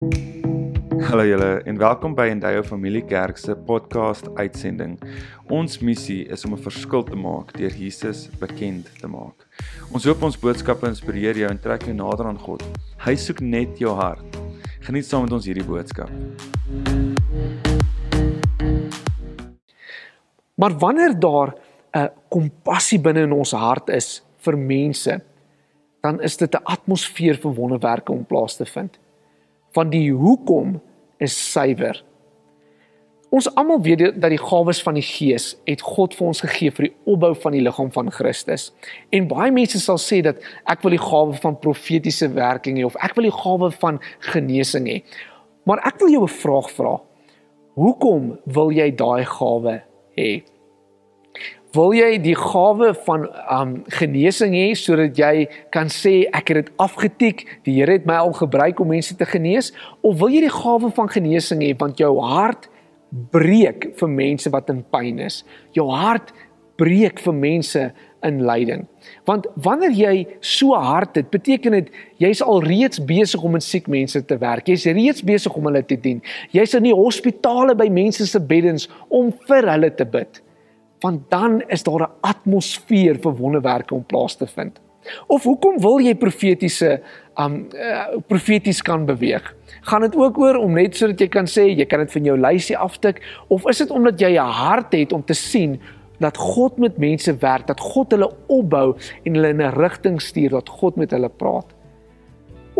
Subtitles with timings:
[0.00, 4.94] Hallo julle en welkom by Endeavour Familie Kerk se podcast uitsending.
[5.52, 9.44] Ons missie is om 'n verskil te maak deur Jesus bekend te maak.
[9.92, 12.64] Ons hoop ons boodskappe inspireer jou en trek jou nader aan God.
[13.04, 14.40] Hy soek net jou hart.
[14.80, 16.08] Geniet saam met ons hierdie boodskap.
[20.54, 21.54] Maar wanneer daar
[21.92, 25.20] 'n kompassie binne in ons hart is vir mense,
[26.00, 28.98] dan is dit 'n atmosfeer vir wonderwerke om plaas te vind.
[29.76, 30.80] Van die hoekom
[31.18, 32.04] is suiwer.
[33.30, 36.88] Ons almal weet dat die gawes van die Gees het God vir ons gegee vir
[36.88, 38.72] die opbou van die liggaam van Christus.
[39.14, 42.98] En baie mense sal sê dat ek wil die gawe van profetiese werking hê of
[42.98, 44.00] ek wil die gawe van
[44.32, 44.96] genesing hê.
[45.62, 46.94] Maar ek wil jou 'n vraag vra.
[47.78, 49.82] Hoekom wil jy daai gawe
[50.18, 50.42] hê?
[51.70, 56.70] Wil jy die gawe van um genesing hê sodat jy kan sê ek het dit
[56.82, 59.70] afgetik, die Here het my al gebruik om mense te genees
[60.02, 62.66] of wil jy die gawe van genesing hê want jou hart
[63.30, 65.44] breek vir mense wat in pyn is.
[65.76, 66.34] Jou hart
[66.80, 67.86] breek vir mense
[68.26, 68.84] in lyding.
[69.30, 73.86] Want wanneer jy so hart het, beteken dit jy's al reeds besig om met siek
[73.86, 74.66] mense te werk.
[74.66, 76.18] Jy's reeds besig om hulle te dien.
[76.50, 80.42] Jy's in die hospitale by mense se beddens om vir hulle te bid.
[81.00, 84.80] Want dan is daar 'n atmosfeer vir wonderwerke om plaas te vind.
[85.26, 87.00] Of hoekom wil jy profetiese
[87.40, 89.54] um uh, profeties kan beweeg?
[89.80, 92.36] Gaan dit ook oor om net sodat jy kan sê jy kan dit van jou
[92.38, 95.80] lysie aftik of is dit omdat jy 'n hart het om te sien
[96.20, 100.50] dat God met mense werk, dat God hulle opbou en hulle in 'n rigting stuur,
[100.50, 101.79] dat God met hulle praat?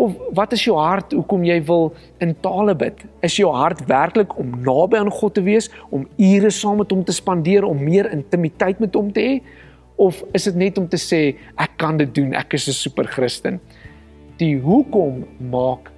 [0.01, 1.91] Of wat is jou hart hoekom jy wil
[2.23, 3.03] in tale bid?
[3.21, 7.03] Is jou hart werklik om naby aan God te wees, om ure saam met hom
[7.05, 9.35] te spandeer, om meer intimiteit met hom te hê?
[10.01, 11.21] of is dit net om te sê
[11.61, 13.59] ek kan dit doen, ek is 'n super Christen?
[14.37, 15.91] Die hoekom maak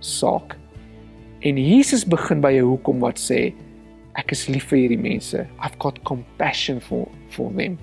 [0.00, 0.56] saak.
[1.40, 3.54] En Jesus begin by 'n hoekom wat sê
[4.16, 5.46] ek is lief vir hierdie mense.
[5.62, 7.78] I've got compassion for for them.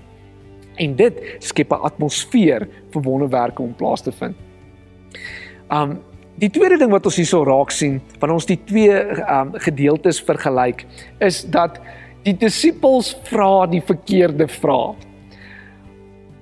[0.76, 4.36] En dit skep 'n atmosfeer vir wonderwerke om plaas te vind.
[5.70, 5.98] Um
[6.36, 10.84] die tweede ding wat ons hierso raak sien, wanneer ons die twee um gedeeltes vergelyk,
[11.24, 11.80] is dat
[12.26, 14.94] die disippels vra die verkeerde vrae.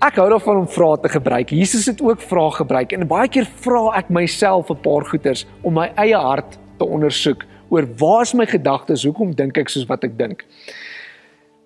[0.04, 1.52] Ek hou daarvan om vrae te gebruik.
[1.54, 5.74] Jesus het ook vrae gebruik en baie keer vra ek myself 'n paar goeters om
[5.74, 10.04] my eie hart te ondersoek oor waar is my gedagtes, hoekom dink ek soos wat
[10.04, 10.44] ek dink.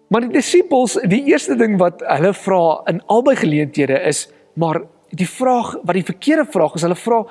[0.09, 5.29] Maar die disippels, die eerste ding wat hulle vra in albei geleenthede is, maar die
[5.29, 7.23] vraag wat die verkeerde vraag is, hulle vra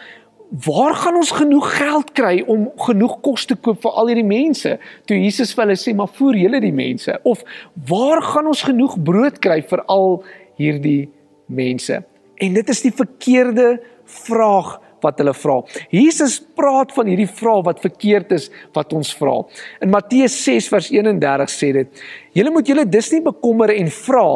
[0.64, 4.78] waar gaan ons genoeg geld kry om genoeg kos te koop vir al hierdie mense?
[5.10, 7.44] Toe Jesus vir hulle sê, maar voer julle die mense of
[7.90, 10.22] waar gaan ons genoeg brood kry vir al
[10.60, 11.10] hierdie
[11.52, 12.00] mense?
[12.40, 13.74] En dit is die verkeerde
[14.08, 15.58] vraag wat hulle vra.
[15.94, 19.36] Jesus praat van hierdie vraag wat verkeerd is wat ons vra.
[19.84, 24.30] In Matteus 6 vers 31 sê dit: "Julle moet julle dus nie bekommer en vra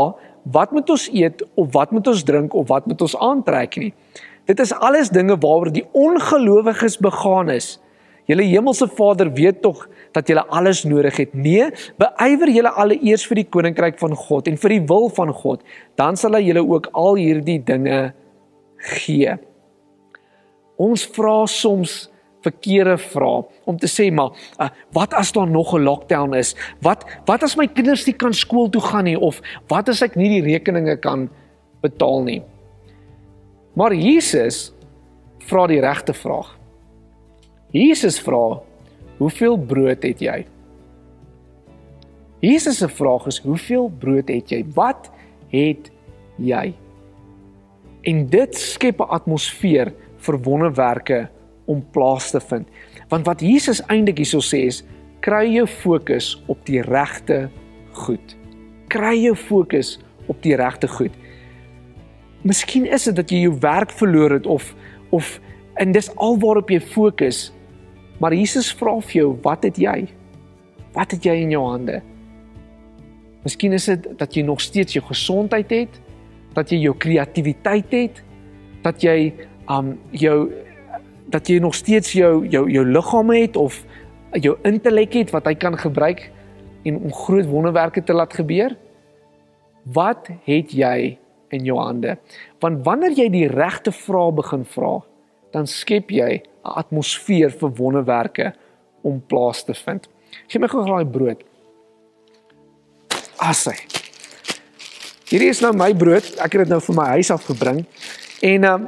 [0.44, 3.94] wat moet ons eet of wat moet ons drink of wat moet ons aantrek nie.
[4.50, 7.78] Dit is alles dinge waaroor die ongelowiges begaan is.
[8.29, 11.34] Julle hemelse Vader weet tog dat julle alles nodig het.
[11.34, 11.69] Nee,
[12.00, 15.63] beywer julle alleeers vir die koninkryk van God en vir die wil van God,
[16.00, 18.12] dan sal hy julle ook al hierdie dinge
[19.01, 19.38] gee.
[20.81, 22.06] Ons vra soms
[22.41, 26.56] verkeerde vrae om te sê maar uh, wat as daar nog 'n lockdown is?
[26.81, 30.16] Wat wat as my kinders nie kan skool toe gaan nie of wat as ek
[30.16, 31.30] nie die rekeninge kan
[31.81, 32.41] betaal nie?
[33.74, 34.74] Maar Jesus
[35.47, 36.57] vra die regte vraag.
[37.72, 38.62] Jesus vra:
[39.18, 40.46] "Hoeveel brood het jy?"
[42.41, 44.66] Jesus se vraag is: "Hoeveel brood het jy?
[44.74, 45.12] Wat
[45.50, 45.91] het
[46.38, 46.74] jy?"
[48.01, 51.30] En dit skep 'n atmosfeer vir wonderwerke
[51.71, 52.67] om plaas te vind.
[53.09, 54.83] Want wat Jesus eintlik hierso sê is:
[55.21, 57.49] "Kry jou fokus op die regte
[57.91, 58.35] goed.
[58.87, 61.15] Kry jou fokus op die regte goed."
[62.43, 64.75] Miskien is dit dat jy jou werk verloor het of
[65.09, 65.39] of
[65.75, 67.51] en dis alwaarop jy fokus
[68.21, 70.06] Maar Jesus vra vir jou, wat het jy?
[70.94, 72.01] Wat het jy in jou hande?
[73.41, 75.95] Miskien is dit dat jy nog steeds jou gesondheid het,
[76.53, 78.19] dat jy jou kreatiwiteit het,
[78.85, 79.31] dat jy
[79.71, 80.51] um jou
[81.31, 83.83] dat jy nog steeds jou jou jou liggaam het of
[84.39, 86.30] jou intellek het wat hy kan gebruik
[86.88, 88.75] en om groot wonderwerke te laat gebeur.
[89.83, 91.18] Wat het jy
[91.51, 92.18] in jou hande?
[92.60, 95.00] Want wanneer jy die regte vrae begin vra,
[95.51, 98.54] dan skep jy 'n atmosfeer vir wonderwerke
[99.01, 100.07] om plaas te vind.
[100.48, 101.44] Gee my gou daai brood.
[103.38, 103.75] Assai.
[105.30, 106.27] Hierdie is nou my brood.
[106.38, 107.86] Ek het dit nou vir my huis af gebring.
[108.42, 108.88] En ehm um,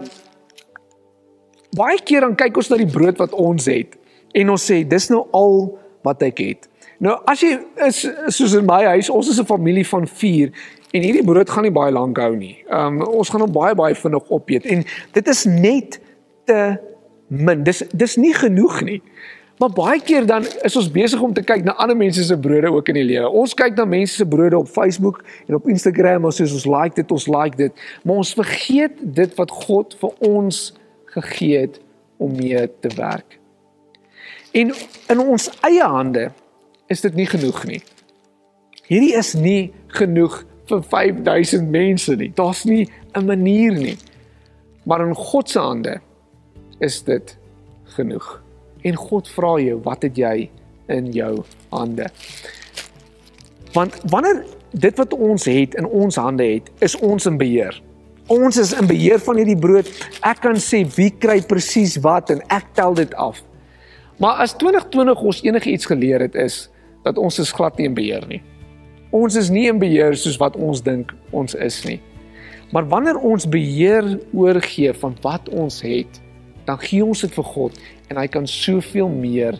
[1.75, 3.99] baie keer dan kyk ons na die brood wat ons het.
[4.33, 5.57] en ons sê dis nou al
[6.05, 6.69] wat ek het.
[7.03, 8.03] Nou as jy is
[8.35, 10.51] soos in my huis, ons is 'n familie van 4
[10.93, 12.63] en hierdie brood gaan nie baie lank hou nie.
[12.69, 15.99] Ehm um, ons gaan hom baie baie vinnig opeet en dit is net
[16.45, 16.77] te
[17.27, 17.63] min.
[17.63, 19.01] Dis dis nie genoeg nie.
[19.59, 22.71] Maar baie keer dan is ons besig om te kyk na ander mense se brode
[22.71, 23.29] ook in die lewe.
[23.29, 26.95] Ons kyk na mense se brode op Facebook en op Instagram ons sê ons like
[26.95, 27.71] dit, ons like dit,
[28.03, 30.73] maar ons vergeet dit wat God vir ons
[31.13, 31.79] gegee het
[32.17, 33.39] om mee te werk.
[34.53, 34.73] En
[35.09, 36.29] in ons eie hande
[36.87, 37.81] is dit nie genoeg nie.
[38.85, 42.31] Hierdie is nie genoeg vir 5000 mense nie.
[42.35, 43.97] Daar's nie 'n manier nie.
[44.85, 46.01] Maar in God se hande
[46.79, 47.37] is dit
[47.83, 48.41] genoeg.
[48.81, 50.49] En God vra jou, wat het jy
[50.87, 52.09] in jou hande?
[53.73, 57.81] Want wanneer dit wat ons het in ons hande het, is ons in beheer.
[58.31, 59.89] Ons is in beheer van hierdie brood.
[60.23, 63.41] Ek kan sê wie kry presies wat en ek tel dit af.
[64.21, 66.69] Maar as 2020 ons enigiets geleer het is
[67.03, 68.39] dat ons is glad nie in beheer nie.
[69.11, 71.99] Ons is nie in beheer soos wat ons dink ons is nie.
[72.71, 76.21] Maar wanneer ons beheer oorgee van wat ons het,
[76.63, 77.75] dan gee ons dit vir God
[78.07, 79.59] en hy kan soveel meer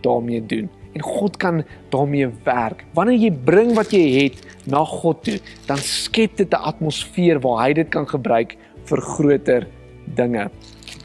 [0.00, 0.72] daarmee doen.
[0.98, 1.62] En God kan
[1.92, 2.82] daarmee werk.
[2.94, 7.66] Wanneer jy bring wat jy het na God toe, dan skep dit 'n atmosfeer waar
[7.66, 9.66] hy dit kan gebruik vir groter
[10.14, 10.50] dinge.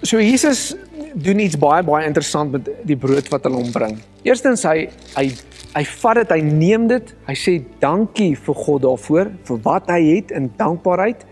[0.02, 0.76] So Jesus
[1.14, 4.00] doen iets baie baie interessant met die brood wat hulle hom bring.
[4.24, 5.30] Eerstens hy hy
[5.74, 10.02] hy vat dit, hy neem dit, hy sê dankie vir God daarvoor vir wat hy
[10.16, 11.26] het in dankbaarheid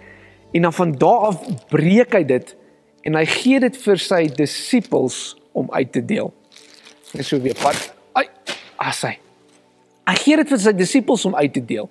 [0.53, 2.57] en dan van daar af breek hy dit
[3.05, 6.33] en hy gee dit vir sy disippels om uit te deel.
[7.13, 8.27] Net so weer wat ai
[8.81, 9.15] as hy.
[10.09, 11.89] Hy gee dit vir sy disippels om uit te deel.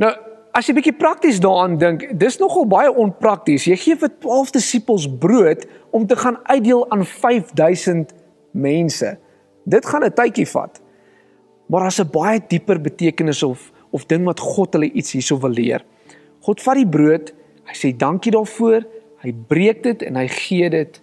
[0.00, 0.12] Nou,
[0.56, 3.66] as jy bietjie prakties daaraan dink, dis nogal baie onprakties.
[3.66, 8.14] Jy gee vir 12 disippels brood om te gaan uitdeel aan 5000
[8.52, 9.16] mense.
[9.64, 10.80] Dit gaan 'n tydjie vat.
[11.68, 15.50] Maar daar's 'n baie dieper betekenis of of ding wat God hulle iets hierso wil
[15.50, 15.84] leer.
[16.40, 17.32] God vat die brood,
[17.64, 18.86] hy sê dankie daarvoor,
[19.22, 21.02] hy breek dit en hy gee dit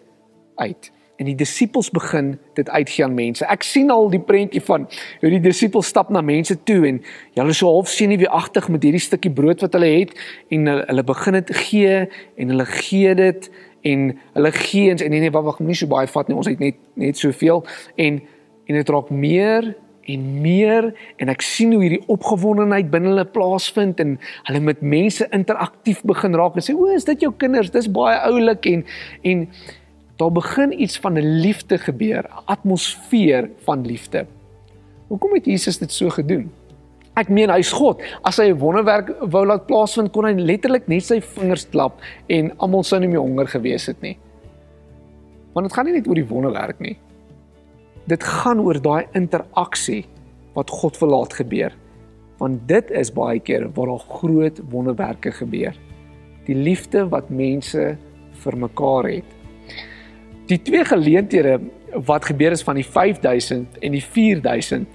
[0.56, 3.46] uit en die disippels begin dit uitgee aan mense.
[3.52, 4.86] Ek sien al die prentjie van
[5.20, 7.02] hoe die disippels stap na mense toe en
[7.36, 10.14] hulle so half sien nie wie agtig met hierdie stukkie brood wat hulle het
[10.56, 11.98] en hulle begin dit gee
[12.40, 13.50] en hulle gee dit
[13.90, 14.08] en
[14.38, 16.80] hulle gee en nee nee wag wag nie so baie vat nie ons het net
[17.00, 17.66] net soveel.
[18.00, 18.22] En
[18.70, 19.74] en dit raak meer
[20.10, 20.88] en meer
[21.22, 24.16] en ek sien hoe hierdie opgewondenheid binne hulle plaasvind en
[24.48, 27.74] hulle met mense interaktief begin raak en sê o is dit jou kinders?
[27.76, 28.70] Dis baie oulik.
[28.70, 28.86] En
[29.34, 29.46] en
[30.20, 34.26] daar begin iets van 'n liefde gebeur, 'n atmosfeer van liefde.
[35.08, 36.52] Hoekom het Jesus dit so gedoen?
[37.14, 38.02] Ek meen hy's God.
[38.22, 42.58] As hy 'n wonderwerk wou laat plaasvind, kon hy letterlik net sy vingers klap en
[42.58, 44.18] almal sou nie meer honger gewees het nie.
[45.54, 46.98] Want dit gaan nie net oor die wonderwerk nie.
[48.08, 50.06] Dit gaan oor daai interaksie
[50.54, 51.74] wat God wil laat gebeur.
[52.38, 55.74] Want dit is baie keer waar daar groot wonderwerke gebeur.
[56.46, 57.98] Die liefde wat mense
[58.32, 59.39] vir mekaar het.
[60.50, 61.60] Die twee geleenthede
[62.06, 64.88] wat gebeur is van die 5000 en die 4000.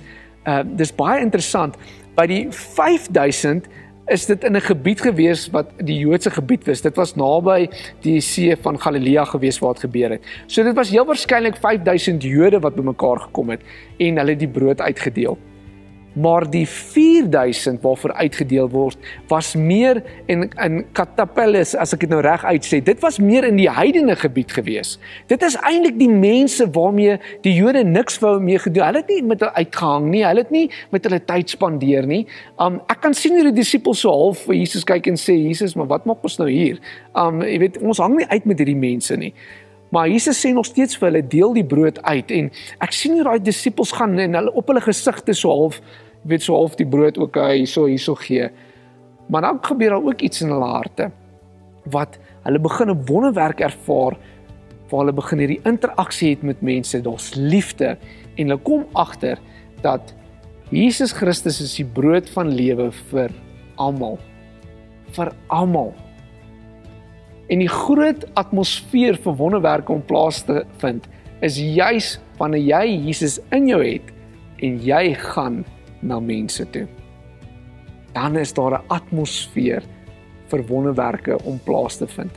[0.44, 1.76] Uh dis baie interessant.
[2.18, 3.68] By die 5000
[4.10, 6.82] is dit in 'n gebied gewees wat die Joodse gebied was.
[6.82, 7.70] Dit was naby
[8.02, 10.22] die see van Galilea gewees waar dit gebeur het.
[10.46, 13.62] So dit was heel waarskynlik 5000 Jode wat bymekaar gekom het
[13.98, 15.38] en hulle die brood uitgedeel
[16.14, 22.20] maar die 4000 waarvoor uitgedeel word was meer in in Katapelles as ek dit nou
[22.22, 22.80] reg uitsê.
[22.84, 24.96] Dit was meer in die heidene gebied gewees.
[25.30, 28.86] Dit is eintlik die mense waarmee die Jode niks wou mee gedoen.
[28.86, 30.24] Hulle het nie met hulle uitgehang nie.
[30.26, 32.24] Hulle het nie met hulle tyd spandeer nie.
[32.62, 35.74] Um ek kan sien hoe die disippels so half vir Jesus kyk en sê Jesus
[35.74, 36.80] maar wat maak ons nou hier?
[37.18, 39.34] Um jy weet ons hang nie uit met hierdie mense nie
[39.94, 42.48] Maar Jesus sê nog steeds vir hulle deel die brood uit en
[42.82, 45.78] ek sien hoe daai disippels gaan en hulle op hulle gesigte so half
[46.26, 48.48] weet so half die brood ook hy hierso hierso gee.
[49.30, 51.12] Maar dan gebeur daar ook iets in hulle harte
[51.94, 54.18] wat hulle begin 'n wonderwerk ervaar
[54.90, 57.96] waar hulle begin hierdie interaksie het met mense, daar's liefde
[58.36, 59.38] en hulle kom agter
[59.82, 60.14] dat
[60.70, 63.30] Jesus Christus is die brood van lewe vir
[63.76, 64.18] almal.
[65.14, 65.94] vir almal.
[67.54, 71.04] En die groot atmosfeer vir wonderwerke om plaas te vind
[71.46, 74.08] is juis wanneer jy Jesus in jou het
[74.66, 75.60] en jy gaan
[76.02, 76.88] na mense toe.
[78.16, 79.84] Dan is daar 'n atmosfeer
[80.50, 82.32] vir wonderwerke om plaas te vind.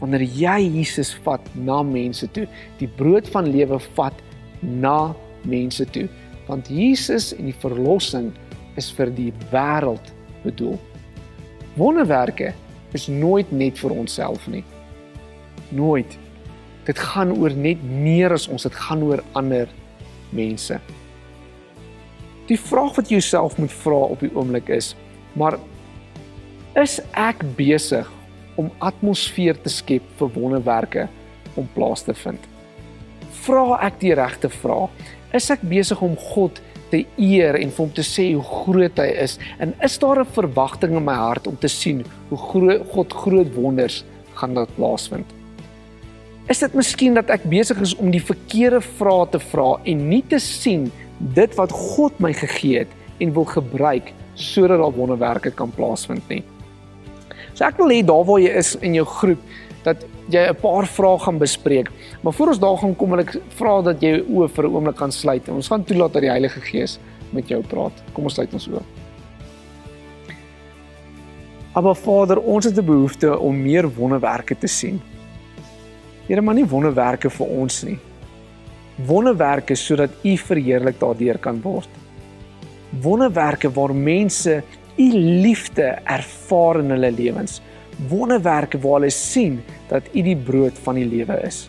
[0.00, 2.46] Wanneer jy Jesus vat na mense toe,
[2.78, 4.14] die brood van lewe vat
[4.60, 6.08] na mense toe,
[6.46, 8.32] want Jesus en die verlossing
[8.76, 10.12] is vir die wêreld
[10.44, 10.78] bedoel.
[11.76, 12.52] Wonderwerke
[12.92, 14.64] is nooit net vir onsself nie.
[15.72, 16.18] Nooit.
[16.86, 19.70] Dit gaan oor net meer as ons, dit gaan oor ander
[20.34, 20.78] mense.
[22.50, 24.92] Die vraag wat jy jouself moet vra op die oomblik is,
[25.38, 25.58] maar
[26.76, 28.08] is ek besig
[28.60, 31.06] om atmosfeer te skep vir wonderwerke
[31.56, 32.40] om plaas te vind?
[33.44, 34.90] Vra ek die regte vraag?
[35.32, 36.71] Is ek besig om God te
[37.16, 39.38] eer en vir hom te sê hoe groot hy is?
[39.58, 43.54] En is daar 'n verwagting in my hart om te sien hoe groot God groot
[43.54, 45.26] wonders gaan laat plaasvind?
[46.48, 50.24] Is dit miskien dat ek besig is om die verkeerde vrae te vra en nie
[50.28, 55.70] te sien dit wat God my gegee het en wil gebruik sodat daar wonderwerke kan
[55.70, 56.42] plaasvind nie?
[57.54, 59.38] So ek wil hê daar waar jy is in jou groep
[59.84, 61.90] dat jy 'n paar vrae gaan bespreek.
[62.22, 64.74] Maar voor ons daar gaan kom, wil ek vra dat jy jou oë vir 'n
[64.74, 65.48] oomblik kan sluit.
[65.48, 66.98] Ons gaan toelaat dat die Heilige Gees
[67.30, 67.92] met jou praat.
[68.12, 68.82] Kom ons sluit ons oë.
[71.72, 75.00] Maar Vader, ons het 'n behoefte om meer wonderwerke te sien.
[76.26, 77.98] Here, maar nie wonderwerke vir ons nie.
[79.06, 81.88] Wonderwerke sodat U verheerlik daardeur kan word.
[83.00, 84.62] Wonderwerke waar mense
[84.96, 87.60] U liefde ervaar in hulle lewens.
[88.08, 91.68] Wonderwerke waar hulle sien dat U die brood van die lewe is.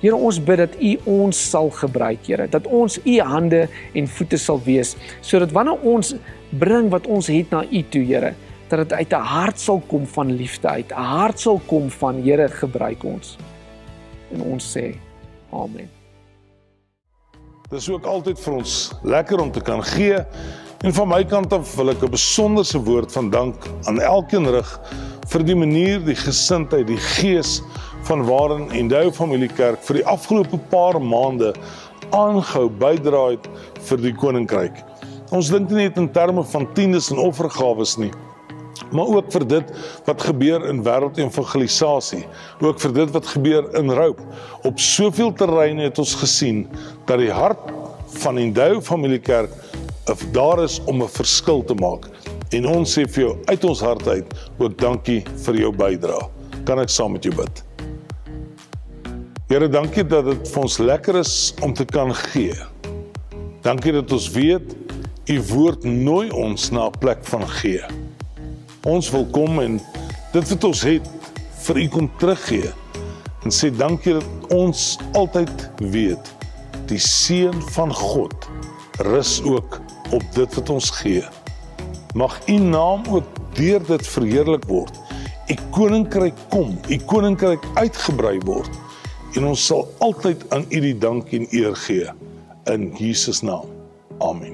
[0.00, 4.38] Here ons bid dat U ons sal gebruik, Here, dat ons U hande en voete
[4.40, 6.14] sal wees, sodat wanneer ons
[6.60, 8.34] bring wat ons het na U toe, Here,
[8.70, 12.22] dat dit uit 'n hart sal kom van liefde uit, 'n hart sal kom van
[12.22, 13.36] Here gebruik ons.
[14.32, 14.94] En ons sê
[15.52, 15.90] amen.
[17.70, 20.24] Dis ook altyd vir ons lekker om te kan gee
[20.80, 24.70] En van my kant af wil ek 'n besonderse woord van dank aan elkeen rig
[25.28, 27.60] vir die manier, die gesindheid, die gees
[28.08, 31.52] van waarin Endeavour Familiekerk vir die afgelope paar maande
[32.16, 33.48] aangehou bydra het
[33.90, 34.80] vir die koninkryk.
[35.30, 38.12] Ons dink nie net in terme van tiendes en offergawes nie,
[38.90, 42.24] maar ook vir dit wat gebeur in wêreldevangelisasie,
[42.60, 44.20] ook vir dit wat gebeur in Roop.
[44.64, 46.68] Op soveel terreine het ons gesien
[47.04, 47.68] dat die hart
[48.24, 49.52] van Endeavour Familiekerk
[50.06, 52.08] of daar is om 'n verskil te maak.
[52.50, 54.26] En ons sê vir jou uit ons hart uit
[54.58, 56.28] ook dankie vir jou bydrae.
[56.64, 57.64] Kan ek saam met jou bid?
[59.48, 62.54] Here, dankie dat dit vir ons lekker is om te kan gee.
[63.62, 64.76] Dankie dat ons weet
[65.26, 67.82] u woord nooi ons na 'n plek van gee.
[68.84, 69.80] Ons wil kom en
[70.32, 71.08] dit wat ons het
[71.66, 72.70] vir u kom teruggee
[73.44, 76.32] en sê dankie dat ons altyd weet
[76.86, 78.48] die seën van God
[79.06, 79.80] rus ook
[80.10, 81.24] op dit wat ons gee.
[82.14, 84.98] Mag u naam ook deur dit verheerlik word.
[85.50, 88.70] U koninkryk kom, u koninkryk uitgebrei word
[89.38, 92.10] en ons sal altyd aan u die dank en eer gee
[92.70, 93.70] in Jesus naam.
[94.18, 94.49] Amen.